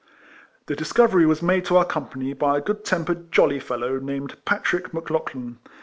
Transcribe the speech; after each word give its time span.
The 0.65 0.75
dis 0.75 0.93
covery 0.93 1.27
was 1.27 1.43
made 1.43 1.63
to 1.65 1.77
our 1.77 1.85
company 1.85 2.33
by 2.33 2.57
a 2.57 2.61
good 2.61 2.83
tempered, 2.83 3.31
jolly 3.31 3.59
fellow, 3.59 3.99
named 3.99 4.35
Patrick 4.45 4.95
Mc 4.95 5.11
Lauchlan. 5.11 5.57